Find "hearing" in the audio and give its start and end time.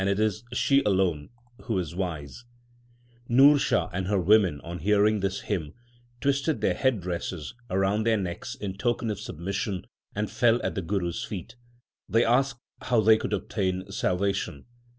4.79-5.19